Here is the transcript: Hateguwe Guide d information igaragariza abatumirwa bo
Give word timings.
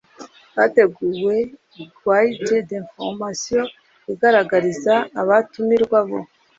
Hateguwe 0.57 1.35
Guide 2.03 2.55
d 2.67 2.69
information 2.81 3.65
igaragariza 4.11 4.93
abatumirwa 5.21 5.99
bo 6.07 6.19